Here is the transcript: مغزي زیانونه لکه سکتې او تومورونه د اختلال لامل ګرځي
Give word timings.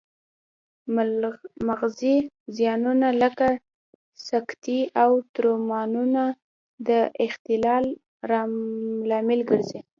مغزي 1.67 2.15
زیانونه 2.55 3.07
لکه 3.21 3.47
سکتې 4.29 4.79
او 5.03 5.11
تومورونه 5.33 6.23
د 6.87 6.89
اختلال 7.25 7.85
لامل 9.09 9.39
ګرځي 9.49 9.79